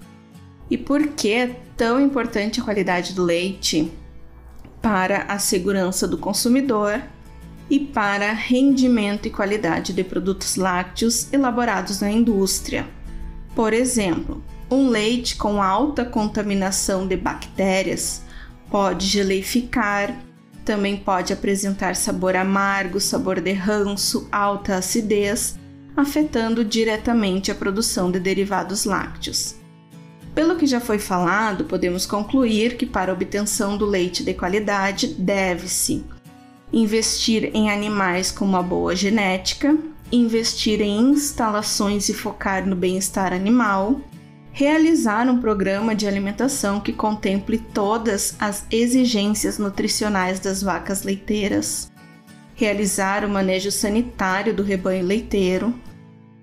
E 0.70 0.77
por 0.77 1.08
que 1.10 1.34
é 1.34 1.60
tão 1.75 2.00
importante 2.00 2.62
a 2.62 2.63
qualidade 2.63 3.13
do 3.13 3.22
leite? 3.22 3.92
Para 4.82 5.24
a 5.24 5.39
segurança 5.39 6.08
do 6.08 6.18
consumidor 6.18 7.04
e 7.70 7.80
para 7.80 8.32
rendimento 8.32 9.28
e 9.28 9.32
qualidade 9.32 9.94
de 9.94 10.04
produtos 10.04 10.56
lácteos 10.56 11.32
elaborados 11.34 12.00
na 12.00 12.10
indústria. 12.10 12.88
Por 13.54 13.74
exemplo, 13.74 14.44
um 14.70 14.90
leite 14.90 15.36
com 15.36 15.62
alta 15.62 16.06
contaminação 16.06 17.08
de 17.08 17.18
bactérias 17.18 18.22
pode 18.70 19.06
geleificar, 19.06 20.16
também 20.64 20.98
pode 20.98 21.32
apresentar 21.32 21.96
sabor 21.96 22.36
amargo, 22.36 23.00
sabor 23.00 23.40
de 23.40 23.54
ranço, 23.54 24.28
alta 24.32 24.76
acidez, 24.76 25.58
afetando 25.96 26.64
diretamente 26.64 27.50
a 27.50 27.56
produção 27.56 28.12
de 28.12 28.20
derivados 28.20 28.86
lácteos. 28.86 29.56
Pelo 30.36 30.56
que 30.56 30.68
já 30.68 30.80
foi 30.80 31.00
falado, 31.00 31.64
podemos 31.66 32.06
concluir 32.06 32.78
que 32.78 32.86
para 32.86 33.12
obtenção 33.12 33.78
do 33.78 33.86
leite 33.86 34.24
de 34.24 34.34
qualidade 34.36 35.08
deve-se 35.08 36.06
investir 36.72 37.52
em 37.54 37.70
animais 37.70 38.32
com 38.32 38.46
uma 38.46 38.62
boa 38.62 38.96
genética, 38.96 39.78
investir 40.12 40.82
em 40.82 41.12
instalações 41.12 42.10
e 42.10 42.14
focar 42.14 42.66
no 42.68 42.76
bem-estar 42.76 43.34
animal, 43.34 44.02
realizar 44.52 45.30
um 45.30 45.40
programa 45.40 45.94
de 45.94 46.08
alimentação 46.08 46.80
que 46.80 46.92
contemple 46.92 47.60
todas 47.60 48.36
as 48.40 48.66
exigências 48.72 49.58
nutricionais 49.58 50.40
das 50.40 50.62
vacas 50.64 51.04
leiteiras, 51.04 51.92
realizar 52.56 53.24
o 53.24 53.30
manejo 53.30 53.72
sanitário 53.72 54.54
do 54.54 54.64
rebanho 54.64 55.06
leiteiro, 55.06 55.74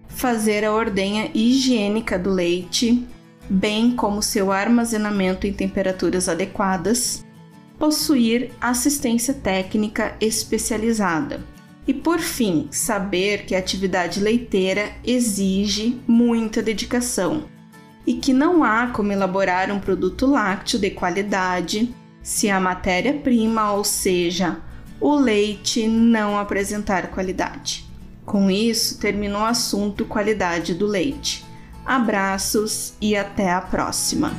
fazer 0.09 0.65
a 0.65 0.73
ordenha 0.73 1.31
higiênica 1.35 2.17
do 2.17 2.31
leite, 2.31 3.05
bem 3.51 3.91
como 3.97 4.23
seu 4.23 4.53
armazenamento 4.53 5.47
em 5.47 5.53
temperaturas 5.53 6.29
adequadas, 6.29 7.25
possuir 7.79 8.51
assistência 8.61 9.35
técnica 9.35 10.17
especializada. 10.21 11.41
E 11.87 11.93
por 11.93 12.19
fim, 12.19 12.69
saber 12.71 13.45
que 13.45 13.55
a 13.55 13.59
atividade 13.59 14.21
leiteira 14.21 14.93
exige 15.05 16.01
muita 16.07 16.63
dedicação 16.63 17.45
e 18.07 18.15
que 18.15 18.33
não 18.33 18.63
há 18.63 18.89
como 18.89 19.13
elaborar 19.13 19.71
um 19.71 19.79
produto 19.79 20.27
lácteo 20.27 20.79
de 20.79 20.91
qualidade 20.91 21.95
se 22.23 22.49
a 22.49 22.59
matéria-prima, 22.59 23.73
ou 23.73 23.85
seja, 23.85 24.61
o 25.01 25.15
leite, 25.15 25.87
não 25.87 26.39
apresentar 26.39 27.09
qualidade. 27.09 27.85
Com 28.25 28.51
isso, 28.51 28.99
termina 28.99 29.39
o 29.39 29.45
assunto 29.45 30.07
qualidade 30.07 30.73
do 30.73 30.87
leite. 30.87 31.45
Abraços 31.85 32.95
e 33.01 33.15
até 33.15 33.53
a 33.53 33.61
próxima! 33.61 34.33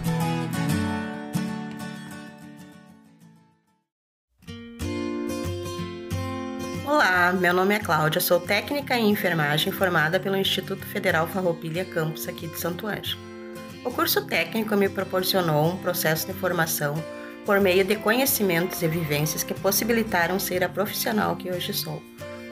Meu 7.33 7.53
nome 7.53 7.73
é 7.73 7.79
Cláudia, 7.79 8.21
sou 8.21 8.39
técnica 8.39 8.95
em 8.95 9.09
enfermagem 9.09 9.73
formada 9.73 10.19
pelo 10.19 10.35
Instituto 10.35 10.85
Federal 10.85 11.27
Farroupilha 11.27 11.83
Campus 11.83 12.27
aqui 12.27 12.45
de 12.45 12.59
Santo 12.59 12.85
Ângelo. 12.85 13.19
O 13.83 13.89
curso 13.89 14.21
técnico 14.25 14.75
me 14.75 14.87
proporcionou 14.87 15.65
um 15.65 15.77
processo 15.77 16.27
de 16.27 16.33
formação 16.33 16.93
por 17.43 17.59
meio 17.59 17.83
de 17.83 17.95
conhecimentos 17.95 18.81
e 18.83 18.87
vivências 18.87 19.43
que 19.43 19.55
possibilitaram 19.55 20.37
ser 20.39 20.63
a 20.63 20.69
profissional 20.69 21.35
que 21.35 21.49
hoje 21.49 21.73
sou. 21.73 22.01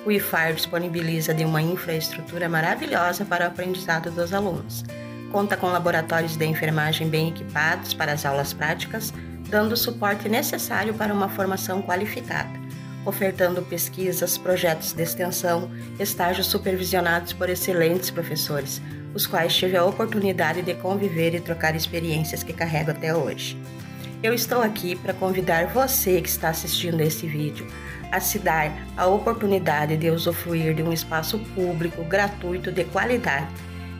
O 0.05 0.11
IFAR 0.11 0.53
disponibiliza 0.53 1.35
de 1.35 1.45
uma 1.45 1.61
infraestrutura 1.61 2.49
maravilhosa 2.49 3.23
para 3.23 3.45
o 3.45 3.47
aprendizado 3.49 4.09
dos 4.09 4.33
alunos. 4.33 4.83
Conta 5.31 5.55
com 5.55 5.67
laboratórios 5.67 6.35
de 6.35 6.45
enfermagem 6.45 7.07
bem 7.09 7.29
equipados 7.29 7.93
para 7.93 8.13
as 8.13 8.25
aulas 8.25 8.53
práticas, 8.53 9.13
dando 9.49 9.73
o 9.73 9.77
suporte 9.77 10.27
necessário 10.27 10.95
para 10.95 11.13
uma 11.13 11.29
formação 11.29 11.81
qualificada 11.81 12.62
ofertando 13.05 13.61
pesquisas, 13.61 14.37
projetos 14.37 14.93
de 14.93 15.03
extensão, 15.03 15.69
estágios 15.99 16.47
supervisionados 16.47 17.33
por 17.33 17.49
excelentes 17.49 18.09
professores, 18.09 18.81
os 19.13 19.27
quais 19.27 19.55
tive 19.55 19.77
a 19.77 19.85
oportunidade 19.85 20.61
de 20.61 20.73
conviver 20.75 21.35
e 21.35 21.39
trocar 21.39 21.75
experiências 21.75 22.43
que 22.43 22.53
carrego 22.53 22.91
até 22.91 23.15
hoje. 23.15 23.57
Eu 24.21 24.33
estou 24.33 24.61
aqui 24.61 24.95
para 24.95 25.13
convidar 25.13 25.67
você 25.67 26.21
que 26.21 26.29
está 26.29 26.49
assistindo 26.49 27.01
esse 27.01 27.27
vídeo 27.27 27.67
a 28.09 28.19
se 28.19 28.39
dar 28.39 28.71
a 28.95 29.05
oportunidade 29.07 29.97
de 29.97 30.09
usufruir 30.09 30.73
de 30.73 30.83
um 30.83 30.93
espaço 30.93 31.39
público 31.55 32.03
gratuito 32.03 32.71
de 32.71 32.85
qualidade 32.85 33.47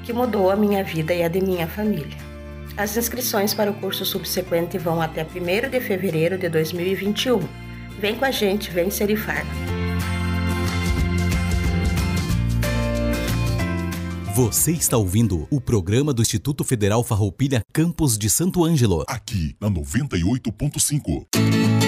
que 0.04 0.14
mudou 0.14 0.50
a 0.50 0.56
minha 0.56 0.84
vida 0.84 1.14
e 1.14 1.24
a 1.24 1.28
de 1.28 1.42
minha 1.42 1.68
família. 1.68 2.18
As 2.78 2.96
inscrições 2.96 3.54
para 3.54 3.72
o 3.72 3.74
curso 3.74 4.06
subsequente 4.06 4.78
vão 4.78 5.02
até 5.02 5.24
1 5.24 5.70
de 5.70 5.80
fevereiro 5.82 6.38
de 6.38 6.48
2021 6.48 7.40
Vem 8.00 8.16
com 8.16 8.26
a 8.26 8.32
gente, 8.32 8.72
vem 8.72 8.90
Serifar. 8.90 9.46
Você 14.36 14.72
está 14.72 14.98
ouvindo 14.98 15.48
o 15.52 15.62
programa 15.62 16.12
do 16.12 16.24
Instituto 16.24 16.64
Federal 16.64 17.04
Farroupilha 17.04 17.62
Campos 17.72 18.18
de 18.18 18.32
Santo 18.32 18.66
Ângelo. 18.66 19.04
Aqui 19.08 19.56
na 19.62 19.70
98.5. 19.70 21.83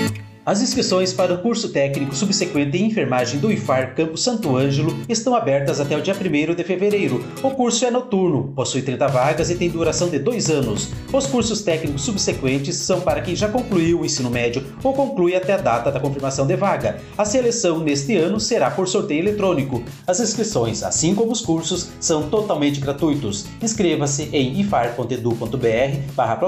As 0.45 0.61
inscrições 0.61 1.11
para 1.11 1.33
o 1.33 1.39
curso 1.39 1.69
técnico 1.69 2.15
subsequente 2.15 2.77
em 2.77 2.85
enfermagem 2.85 3.39
do 3.39 3.51
IFAR 3.51 3.95
Campo 3.95 4.15
Santo 4.15 4.55
Ângelo 4.55 4.95
estão 5.09 5.33
abertas 5.33 5.79
até 5.79 5.97
o 5.97 6.01
dia 6.03 6.13
1 6.13 6.53
de 6.53 6.63
fevereiro. 6.63 7.25
O 7.41 7.49
curso 7.49 7.83
é 7.83 7.89
noturno, 7.89 8.53
possui 8.55 8.83
30 8.83 9.07
vagas 9.07 9.49
e 9.49 9.55
tem 9.55 9.71
duração 9.71 10.07
de 10.07 10.19
dois 10.19 10.51
anos. 10.51 10.91
Os 11.11 11.25
cursos 11.25 11.63
técnicos 11.63 12.03
subsequentes 12.03 12.75
são 12.75 13.01
para 13.01 13.21
quem 13.21 13.35
já 13.35 13.49
concluiu 13.49 14.01
o 14.01 14.05
ensino 14.05 14.29
médio 14.29 14.63
ou 14.83 14.93
conclui 14.93 15.35
até 15.35 15.53
a 15.53 15.57
data 15.57 15.91
da 15.91 15.99
confirmação 15.99 16.45
de 16.45 16.55
vaga. 16.55 16.99
A 17.17 17.25
seleção 17.25 17.79
neste 17.79 18.15
ano 18.15 18.39
será 18.39 18.69
por 18.69 18.87
sorteio 18.87 19.21
eletrônico. 19.21 19.81
As 20.05 20.19
inscrições, 20.19 20.83
assim 20.83 21.15
como 21.15 21.31
os 21.31 21.41
cursos, 21.41 21.89
são 21.99 22.29
totalmente 22.29 22.79
gratuitos. 22.79 23.47
Inscreva-se 23.63 24.29
em 24.31 24.59
ifar.edu.br 24.59 26.13
barra 26.15 26.39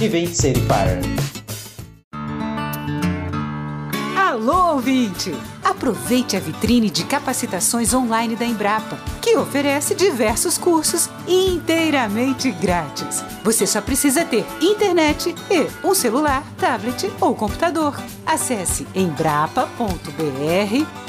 e 0.00 0.08
vem 0.08 0.26
ser 0.28 0.56
IFAR. 0.56 1.00
Ouvinte! 4.78 5.34
Aproveite 5.64 6.36
a 6.36 6.40
vitrine 6.40 6.88
de 6.88 7.04
capacitações 7.04 7.92
online 7.92 8.36
da 8.36 8.44
Embrapa, 8.44 8.96
que 9.20 9.36
oferece 9.36 9.94
diversos 9.94 10.56
cursos 10.56 11.10
inteiramente 11.26 12.50
grátis. 12.50 13.22
Você 13.42 13.66
só 13.66 13.80
precisa 13.80 14.24
ter 14.24 14.46
internet 14.60 15.34
e 15.50 15.86
um 15.86 15.94
celular, 15.94 16.44
tablet 16.56 17.10
ou 17.20 17.34
computador. 17.34 18.00
Acesse 18.24 18.86
embrapa.br 18.94 19.66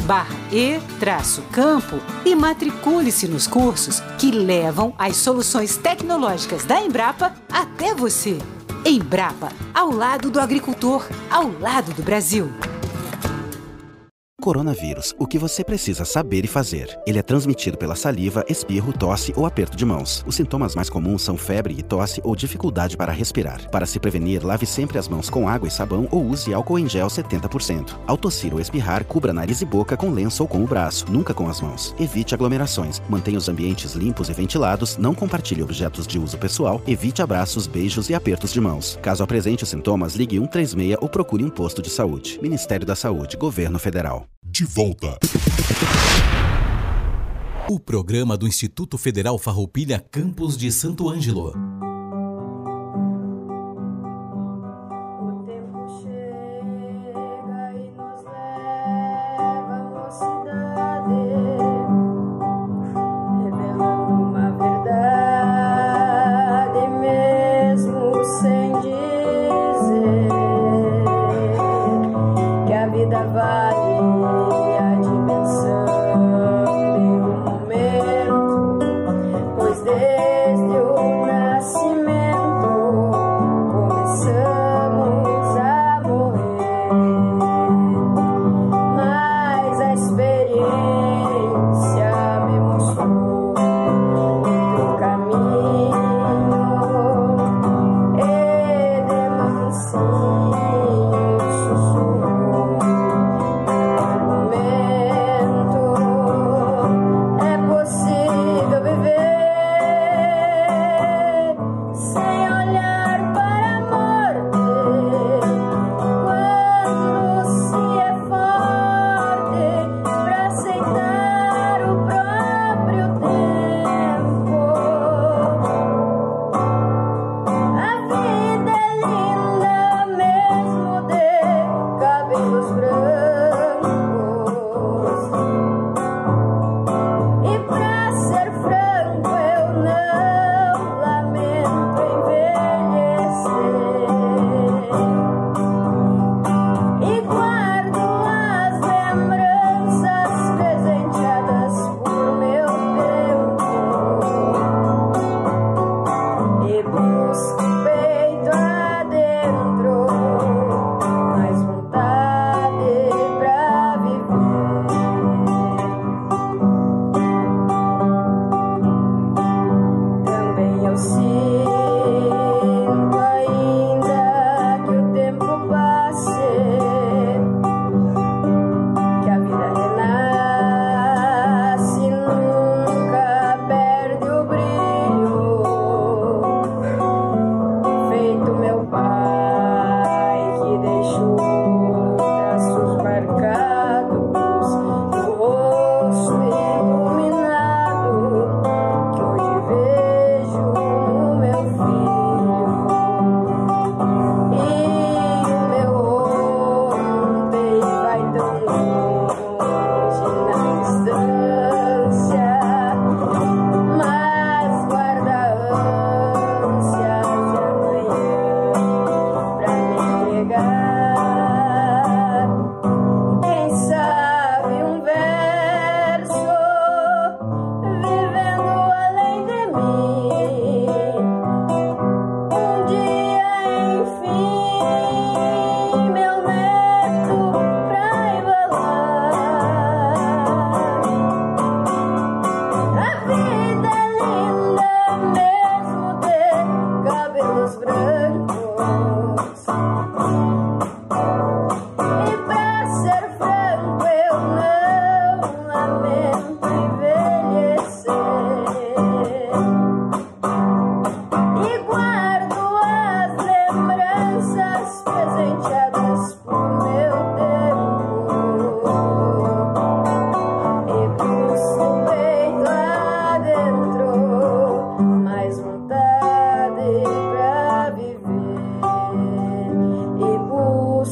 barra 0.04 0.36
e-campo 0.52 2.00
e 2.26 2.36
matricule-se 2.36 3.28
nos 3.28 3.46
cursos 3.46 4.02
que 4.18 4.32
levam 4.32 4.94
as 4.98 5.16
soluções 5.18 5.78
tecnológicas 5.78 6.66
da 6.66 6.82
Embrapa 6.82 7.34
até 7.52 7.94
você. 7.94 8.38
Embrapa, 8.84 9.52
ao 9.74 9.92
lado 9.92 10.30
do 10.30 10.40
agricultor, 10.40 11.08
ao 11.30 11.52
lado 11.60 11.94
do 11.94 12.02
Brasil. 12.02 12.52
Coronavírus, 14.50 15.14
o 15.20 15.28
que 15.28 15.38
você 15.38 15.64
precisa 15.64 16.04
saber 16.04 16.44
e 16.44 16.48
fazer. 16.48 17.00
Ele 17.06 17.20
é 17.20 17.22
transmitido 17.22 17.78
pela 17.78 17.96
saliva, 17.96 18.44
espirro, 18.50 18.92
tosse 18.92 19.32
ou 19.36 19.46
aperto 19.46 19.78
de 19.78 19.86
mãos. 19.86 20.24
Os 20.26 20.34
sintomas 20.34 20.74
mais 20.74 20.90
comuns 20.90 21.22
são 21.22 21.38
febre 21.38 21.76
e 21.78 21.84
tosse 21.84 22.20
ou 22.24 22.36
dificuldade 22.36 22.98
para 22.98 23.12
respirar. 23.12 23.70
Para 23.70 23.86
se 23.86 24.00
prevenir, 24.00 24.44
lave 24.44 24.66
sempre 24.66 24.98
as 24.98 25.08
mãos 25.08 25.30
com 25.30 25.48
água 25.48 25.68
e 25.68 25.72
sabão 25.72 26.08
ou 26.10 26.26
use 26.26 26.52
álcool 26.52 26.80
em 26.80 26.90
gel 26.90 27.06
70%. 27.10 27.96
Ao 28.08 28.18
tossir 28.18 28.52
ou 28.52 28.60
espirrar, 28.60 29.06
cubra 29.06 29.32
nariz 29.32 29.62
e 29.62 29.66
boca 29.66 29.96
com 29.96 30.10
lenço 30.10 30.42
ou 30.42 30.50
com 30.50 30.64
o 30.64 30.68
braço, 30.68 31.06
nunca 31.12 31.32
com 31.32 31.48
as 31.48 31.62
mãos. 31.62 31.94
Evite 32.00 32.34
aglomerações, 32.34 33.00
mantenha 33.08 33.38
os 33.38 33.50
ambientes 33.50 33.94
limpos 33.94 34.30
e 34.30 34.34
ventilados, 34.34 34.98
não 34.98 35.14
compartilhe 35.14 35.62
objetos 35.62 36.08
de 36.08 36.18
uso 36.18 36.40
pessoal, 36.40 36.82
evite 36.88 37.22
abraços, 37.22 37.68
beijos 37.68 38.10
e 38.10 38.16
apertos 38.16 38.52
de 38.52 38.60
mãos. 38.60 38.98
Caso 39.00 39.24
apresente 39.24 39.64
os 39.64 39.70
sintomas, 39.70 40.16
ligue 40.16 40.40
136 40.40 40.98
ou 41.00 41.08
procure 41.08 41.44
um 41.44 41.52
posto 41.52 41.84
de 41.84 41.90
saúde. 41.92 42.40
Ministério 42.42 42.88
da 42.88 42.96
Saúde, 42.96 43.38
Governo 43.38 43.78
Federal 43.78 44.28
de 44.52 44.66
volta. 44.66 45.18
O 47.70 47.80
programa 47.80 48.36
do 48.36 48.48
Instituto 48.48 48.98
Federal 48.98 49.38
Farroupilha 49.38 50.04
Campos 50.12 50.58
de 50.58 50.72
Santo 50.72 51.08
Ângelo. 51.08 51.69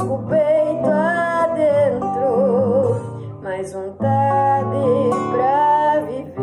jogo 0.07 0.15
o 0.15 0.23
peito 0.27 0.87
adentro, 0.87 2.01
mais 3.43 3.73
vontade 3.73 4.77
pra 5.31 5.99
viver. 6.05 6.37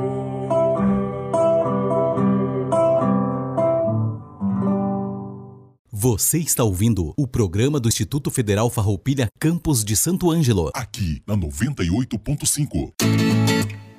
Você 5.90 6.38
está 6.38 6.62
ouvindo 6.62 7.12
o 7.16 7.26
programa 7.26 7.80
do 7.80 7.88
Instituto 7.88 8.30
Federal 8.30 8.68
Farroupilha 8.68 9.28
Campos 9.40 9.82
de 9.82 9.96
Santo 9.96 10.30
Ângelo. 10.30 10.70
Aqui, 10.74 11.22
na 11.26 11.34
98.5. 11.34 12.92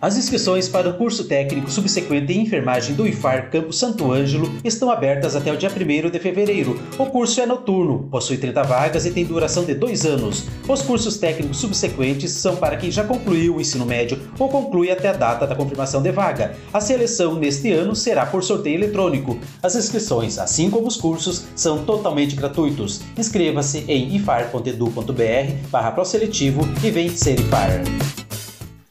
As 0.06 0.18
inscrições 0.18 0.70
para 0.70 0.88
o 0.88 0.94
curso 0.94 1.24
técnico 1.24 1.72
subsequente 1.72 2.32
em 2.32 2.42
enfermagem 2.42 2.94
do 2.94 3.08
IFAR 3.08 3.50
Campo 3.50 3.74
Santo 3.74 4.12
Ângelo 4.12 4.54
estão 4.64 4.92
abertas 4.92 5.36
até 5.36 5.52
o 5.52 5.58
dia 5.58 5.68
1 5.68 6.12
de 6.12 6.20
fevereiro. 6.20 6.80
O 7.00 7.08
curso 7.08 7.42
é 7.42 7.46
noturno, 7.48 8.08
possui 8.12 8.38
30 8.38 8.62
vagas 8.62 9.08
e 9.08 9.12
tem 9.12 9.26
duração 9.26 9.66
de 9.66 9.74
dois 9.74 10.06
anos. 10.06 10.46
Os 10.70 10.84
cursos 10.84 11.18
técnicos 11.18 11.58
subsequentes 11.58 12.30
são 12.34 12.56
para 12.56 12.78
quem 12.78 12.92
já 12.92 13.04
concluiu 13.04 13.56
o 13.56 13.62
ensino 13.62 13.84
médio 13.84 14.22
ou 14.38 14.48
conclui 14.48 14.92
até 14.92 15.08
a 15.08 15.14
data 15.14 15.48
da 15.48 15.56
confirmação 15.56 16.04
de 16.04 16.12
vaga. 16.12 16.56
A 16.72 16.80
seleção 16.80 17.34
neste 17.34 17.72
ano 17.72 17.96
será 17.96 18.28
por 18.28 18.44
sorteio 18.44 18.76
eletrônico. 18.76 19.40
As 19.64 19.76
inscrições, 19.76 20.38
assim 20.38 20.70
como 20.70 20.86
os 20.88 20.98
cursos, 20.98 21.46
são 21.56 21.84
totalmente 21.84 22.36
gratuitos. 22.36 23.02
Inscreva-se 23.18 23.80
em 23.88 24.16
ifar.edu.br 24.16 25.68
barra 25.72 25.92
proseletivo 25.94 26.62
e 26.84 26.92
vem 26.92 27.10
ser 27.10 27.40
IFAR. 27.40 27.82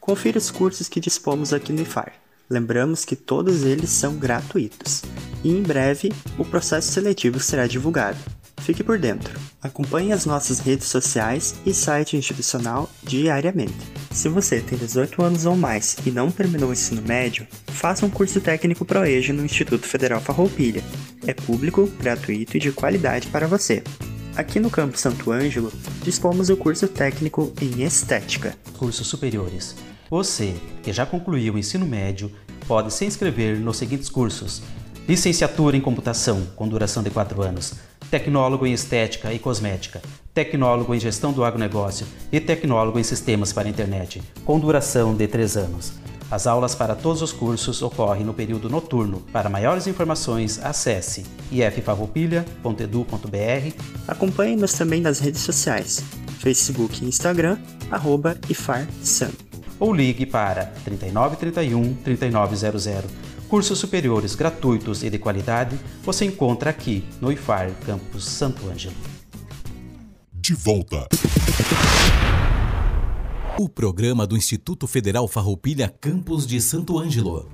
Confira 0.05 0.37
os 0.37 0.51
cursos 0.51 0.87
que 0.87 0.99
dispomos 0.99 1.51
aqui 1.51 1.73
no 1.73 1.81
IFAR. 1.81 2.13
Lembramos 2.47 3.03
que 3.03 3.15
todos 3.15 3.63
eles 3.63 3.89
são 3.89 4.15
gratuitos. 4.15 5.01
E 5.43 5.49
em 5.49 5.63
breve, 5.63 6.13
o 6.37 6.45
processo 6.45 6.91
seletivo 6.91 7.39
será 7.39 7.65
divulgado. 7.65 8.19
Fique 8.57 8.83
por 8.83 8.99
dentro. 8.99 9.33
Acompanhe 9.59 10.13
as 10.13 10.23
nossas 10.23 10.59
redes 10.59 10.89
sociais 10.89 11.55
e 11.65 11.73
site 11.73 12.15
institucional 12.15 12.87
diariamente. 13.01 13.73
Se 14.11 14.29
você 14.29 14.61
tem 14.61 14.77
18 14.77 15.23
anos 15.23 15.47
ou 15.47 15.57
mais 15.57 15.97
e 16.05 16.11
não 16.11 16.29
terminou 16.29 16.69
o 16.69 16.73
ensino 16.73 17.01
médio, 17.01 17.47
faça 17.65 18.05
um 18.05 18.09
curso 18.09 18.39
técnico 18.39 18.85
ProEjo 18.85 19.33
no 19.33 19.43
Instituto 19.43 19.87
Federal 19.87 20.21
Farroupilha. 20.21 20.83
É 21.25 21.33
público, 21.33 21.87
gratuito 21.99 22.57
e 22.57 22.59
de 22.59 22.71
qualidade 22.71 23.25
para 23.29 23.47
você. 23.47 23.83
Aqui 24.35 24.59
no 24.59 24.69
Campo 24.69 24.99
Santo 24.99 25.31
Ângelo, 25.31 25.73
dispomos 26.03 26.49
do 26.49 26.57
curso 26.57 26.87
técnico 26.87 27.51
em 27.59 27.81
Estética. 27.81 28.55
Cursos 28.77 29.07
superiores 29.07 29.75
você, 30.09 30.55
que 30.83 30.93
já 30.93 31.05
concluiu 31.05 31.53
o 31.53 31.57
ensino 31.57 31.85
médio, 31.85 32.31
pode 32.67 32.93
se 32.93 33.05
inscrever 33.05 33.59
nos 33.59 33.77
seguintes 33.77 34.09
cursos: 34.09 34.61
Licenciatura 35.07 35.77
em 35.77 35.81
Computação, 35.81 36.45
com 36.55 36.67
duração 36.67 37.03
de 37.03 37.09
4 37.09 37.41
anos, 37.41 37.73
Tecnólogo 38.09 38.65
em 38.65 38.73
Estética 38.73 39.33
e 39.33 39.39
Cosmética, 39.39 40.01
Tecnólogo 40.33 40.93
em 40.93 40.99
Gestão 40.99 41.31
do 41.31 41.43
Agronegócio 41.43 42.05
e 42.31 42.39
Tecnólogo 42.39 42.99
em 42.99 43.03
Sistemas 43.03 43.51
para 43.51 43.67
a 43.67 43.71
Internet, 43.71 44.21
com 44.43 44.59
duração 44.59 45.15
de 45.15 45.27
3 45.27 45.57
anos. 45.57 45.93
As 46.29 46.47
aulas 46.47 46.73
para 46.73 46.95
todos 46.95 47.21
os 47.21 47.31
cursos 47.31 47.83
ocorrem 47.83 48.25
no 48.25 48.33
período 48.33 48.67
noturno. 48.67 49.21
Para 49.31 49.47
maiores 49.47 49.85
informações, 49.85 50.59
acesse 50.63 51.23
iffarroupilha.edu.br. 51.51 53.75
Acompanhe-nos 54.07 54.73
também 54.73 55.01
nas 55.01 55.19
redes 55.19 55.41
sociais, 55.41 56.03
Facebook 56.39 57.03
e 57.03 57.07
Instagram, 57.07 57.59
arroba 57.91 58.35
IFARSAM 58.49 59.44
ou 59.79 59.93
ligue 59.93 60.25
para 60.25 60.65
3931 60.83 61.93
3900. 61.95 63.11
Cursos 63.47 63.77
superiores 63.77 64.33
gratuitos 64.35 65.03
e 65.03 65.09
de 65.09 65.19
qualidade 65.19 65.79
você 66.03 66.25
encontra 66.25 66.69
aqui 66.69 67.05
no 67.21 67.31
IFAR 67.31 67.71
Campus 67.85 68.25
Santo 68.25 68.67
Ângelo. 68.69 68.95
De 70.33 70.53
volta. 70.53 71.07
O 73.57 73.69
programa 73.69 74.27
do 74.27 74.35
Instituto 74.35 74.85
Federal 74.87 75.27
Farroupilha 75.27 75.87
Campus 76.01 76.45
de 76.45 76.59
Santo 76.59 76.99
Ângelo. 76.99 77.49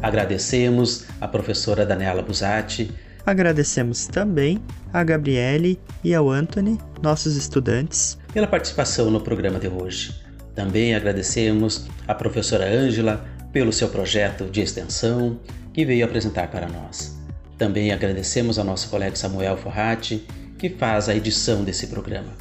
Agradecemos 0.00 1.06
a 1.20 1.26
professora 1.26 1.84
Daniela 1.84 2.22
Busatti 2.22 2.90
Agradecemos 3.28 4.06
também 4.06 4.58
a 4.90 5.04
Gabriele 5.04 5.78
e 6.02 6.14
ao 6.14 6.30
Anthony, 6.30 6.78
nossos 7.02 7.36
estudantes, 7.36 8.16
pela 8.32 8.46
participação 8.46 9.10
no 9.10 9.20
programa 9.20 9.58
de 9.58 9.68
hoje. 9.68 10.14
Também 10.54 10.94
agradecemos 10.94 11.88
a 12.06 12.14
professora 12.14 12.64
Ângela 12.66 13.22
pelo 13.52 13.70
seu 13.70 13.90
projeto 13.90 14.46
de 14.46 14.62
extensão 14.62 15.38
que 15.74 15.84
veio 15.84 16.06
apresentar 16.06 16.50
para 16.50 16.66
nós. 16.68 17.18
Também 17.58 17.92
agradecemos 17.92 18.58
ao 18.58 18.64
nosso 18.64 18.88
colega 18.88 19.14
Samuel 19.14 19.58
Forratti, 19.58 20.26
que 20.56 20.70
faz 20.70 21.06
a 21.10 21.14
edição 21.14 21.62
desse 21.62 21.88
programa. 21.88 22.32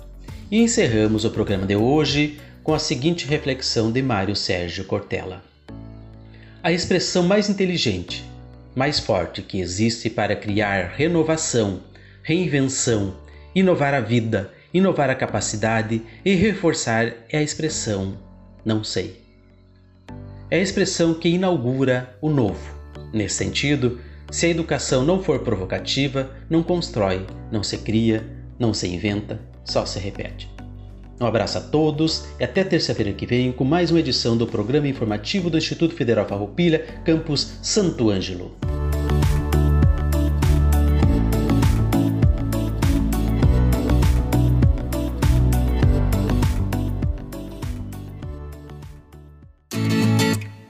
E 0.50 0.62
encerramos 0.62 1.26
o 1.26 1.32
programa 1.32 1.66
de 1.66 1.76
hoje 1.76 2.40
com 2.64 2.74
a 2.74 2.80
seguinte 2.80 3.28
reflexão 3.28 3.92
de 3.92 4.02
Mário 4.02 4.38
Sérgio 4.38 4.86
Cortella. 4.86 5.44
A 6.64 6.72
expressão 6.72 7.24
mais 7.24 7.50
inteligente 7.50 8.24
mais 8.78 9.00
forte 9.00 9.42
que 9.42 9.60
existe 9.60 10.10
para 10.10 10.38
criar 10.38 10.94
renovação, 10.96 11.82
reinvenção, 12.24 13.18
inovar 13.54 13.94
a 13.94 14.00
vida, 14.00 14.54
inovar 14.74 15.10
a 15.10 15.16
capacidade 15.16 16.02
e 16.24 16.34
reforçar 16.36 17.12
é 17.30 17.40
a 17.40 17.44
expressão 17.44 18.26
não 18.68 18.84
sei. 18.84 19.24
É 20.52 20.58
a 20.58 20.62
expressão 20.62 21.14
que 21.14 21.30
inaugura 21.30 22.18
o 22.22 22.30
novo. 22.30 22.76
Nesse 23.14 23.36
sentido, 23.36 24.02
se 24.30 24.46
a 24.46 24.50
educação 24.50 25.06
não 25.06 25.24
for 25.24 25.40
provocativa, 25.40 26.30
não 26.50 26.62
constrói, 26.62 27.26
não 27.50 27.64
se 27.64 27.78
cria, 27.78 28.28
não 28.60 28.74
se 28.74 28.86
inventa, 28.86 29.40
só 29.64 29.86
se 29.86 30.00
repete. 30.00 30.57
Um 31.20 31.26
abraço 31.26 31.58
a 31.58 31.62
todos 31.62 32.26
e 32.40 32.44
até 32.44 32.64
terça-feira 32.64 33.12
que 33.12 33.26
vem 33.26 33.52
com 33.52 33.64
mais 33.64 33.90
uma 33.90 34.00
edição 34.00 34.38
do 34.38 34.46
programa 34.46 34.88
informativo 34.88 35.50
do 35.50 35.58
Instituto 35.58 35.96
Federal 35.96 36.28
Farroupilha, 36.28 36.86
campus 37.04 37.58
Santo 37.62 38.10
Ângelo. 38.10 38.56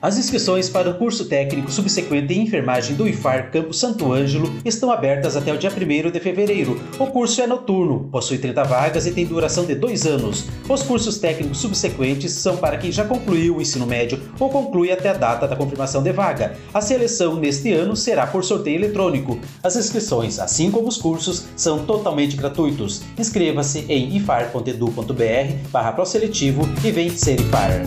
As 0.08 0.18
inscrições 0.18 0.70
para 0.70 0.90
o 0.90 0.94
curso 0.94 1.26
técnico 1.26 1.70
subsequente 1.70 2.34
em 2.34 2.44
enfermagem 2.44 2.96
do 2.96 3.10
IFAR 3.10 3.52
Campo 3.52 3.74
Santo 3.74 4.14
Ângelo 4.14 4.54
estão 4.64 4.90
abertas 4.90 5.36
até 5.36 5.52
o 5.52 5.58
dia 5.58 5.70
1 5.70 6.10
de 6.10 6.20
fevereiro. 6.22 6.82
O 6.98 7.08
curso 7.08 7.42
é 7.42 7.46
noturno, 7.46 8.08
possui 8.10 8.38
30 8.38 8.64
vagas 8.64 9.06
e 9.06 9.12
tem 9.12 9.26
duração 9.26 9.66
de 9.66 9.76
dois 9.76 10.06
anos. 10.06 10.46
Os 10.70 10.82
cursos 10.82 11.18
técnicos 11.18 11.58
subsequentes 11.58 12.32
são 12.32 12.56
para 12.56 12.78
quem 12.78 12.90
já 12.90 13.04
concluiu 13.04 13.58
o 13.58 13.62
ensino 13.62 13.86
médio 13.86 14.18
ou 14.40 14.50
conclui 14.50 14.94
até 14.94 15.10
a 15.10 15.14
data 15.14 15.46
da 15.46 15.58
confirmação 15.58 16.02
de 16.02 16.14
vaga. 16.14 16.56
A 16.74 16.80
seleção 16.80 17.36
neste 17.36 17.74
ano 17.74 17.94
será 17.94 18.26
por 18.26 18.46
sorteio 18.46 18.78
eletrônico. 18.78 19.38
As 19.62 19.76
inscrições, 19.76 20.40
assim 20.40 20.72
como 20.72 20.88
os 20.88 20.96
cursos, 20.96 21.48
são 21.54 21.86
totalmente 21.86 22.38
gratuitos. 22.38 23.02
Inscreva-se 23.20 23.80
em 23.90 24.16
ifar.edu.br 24.16 25.70
barra 25.70 25.92
proseletivo 25.92 26.62
e 26.82 26.92
vem 26.92 27.10
ser 27.10 27.42
IFAR. 27.42 27.84